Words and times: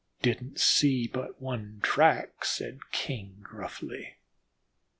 "Didn't 0.23 0.59
see 0.59 1.05
but 1.07 1.39
one 1.39 1.79
track," 1.83 2.43
said 2.43 2.79
King 2.91 3.37
gruffly. 3.43 4.15